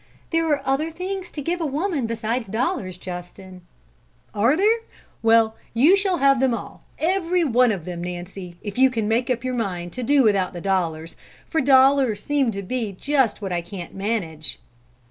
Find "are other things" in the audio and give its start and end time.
0.49-1.29